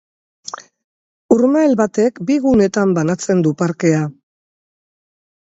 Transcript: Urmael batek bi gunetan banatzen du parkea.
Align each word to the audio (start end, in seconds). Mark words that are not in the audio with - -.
Urmael 1.35 1.75
batek 1.83 2.17
bi 2.31 2.37
gunetan 2.47 2.97
banatzen 2.99 3.45
du 3.49 3.55
parkea. 3.63 4.01